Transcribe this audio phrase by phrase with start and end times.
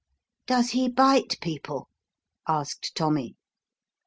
[0.47, 1.87] "Does he bite people?"
[2.47, 3.35] asked Tommy.